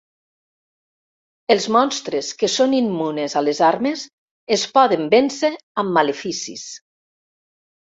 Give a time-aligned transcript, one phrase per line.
[1.55, 4.07] Els monstres que són immunes a les armes
[4.57, 6.67] es poden vèncer amb maleficis.